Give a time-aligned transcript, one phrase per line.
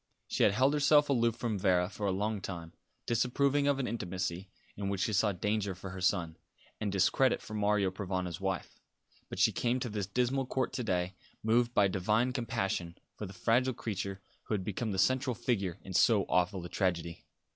[0.27, 2.73] She had held herself aloof from Vera for a long time,
[3.05, 6.37] disapproving of an intimacy in which she saw danger for her son,
[6.79, 8.79] and discredit for Mario Provana's wife;
[9.29, 13.33] but she came to this dismal court to day moved by divine compassion for the
[13.33, 17.23] fragile creature who had become the central figure in so awful a tragedy.